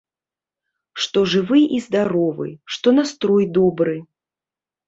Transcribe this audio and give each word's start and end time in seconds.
Што 1.03 1.19
жывы 1.33 1.61
і 1.79 1.81
здаровы, 1.87 2.49
што 2.77 2.95
настрой 3.01 3.49
добры. 3.59 3.95